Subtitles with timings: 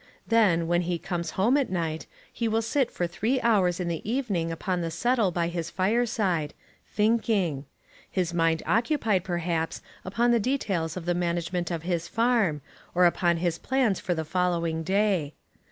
[0.25, 4.01] Then, when he comes home at night, he will sit for three hours in the
[4.09, 6.55] evening upon the settle by his fireside,
[6.91, 7.65] thinking
[8.09, 12.63] his mind occupied, perhaps, upon the details of the management of his farm,
[12.95, 15.35] or upon his plans for the following day.